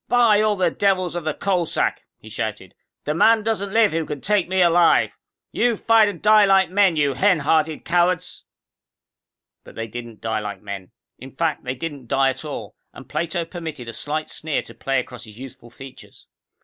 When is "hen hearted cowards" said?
7.13-8.45